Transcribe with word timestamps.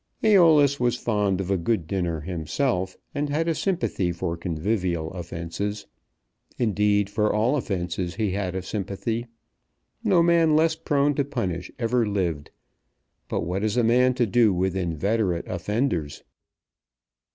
Æolus 0.23 0.79
was 0.79 0.95
fond 0.97 1.39
of 1.39 1.51
a 1.51 1.57
good 1.59 1.85
dinner 1.85 2.21
himself, 2.21 2.97
and 3.13 3.29
had 3.29 3.47
a 3.47 3.53
sympathy 3.53 4.11
for 4.11 4.35
convivial 4.35 5.11
offences. 5.13 5.85
Indeed 6.57 7.07
for 7.07 7.31
all 7.31 7.55
offences 7.55 8.15
he 8.15 8.31
had 8.31 8.55
a 8.55 8.63
sympathy. 8.63 9.27
No 10.03 10.23
man 10.23 10.55
less 10.55 10.73
prone 10.75 11.13
to 11.13 11.23
punish 11.23 11.71
ever 11.77 12.07
lived. 12.07 12.49
But 13.29 13.41
what 13.41 13.63
is 13.63 13.77
a 13.77 13.83
man 13.83 14.15
to 14.15 14.25
do 14.25 14.51
with 14.51 14.75
inveterate 14.75 15.47
offenders? 15.47 16.23